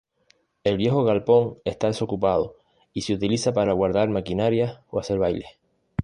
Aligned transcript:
El 0.63 0.77
viejo 0.77 1.03
galpón 1.03 1.59
está 1.63 1.85
desocupado 1.85 2.55
y 2.91 3.01
se 3.03 3.13
utiliza 3.13 3.53
para 3.53 3.73
guardar 3.73 4.09
maquinarias 4.09 4.79
o 4.89 4.99
hacer 4.99 5.19
bailes. 5.19 5.59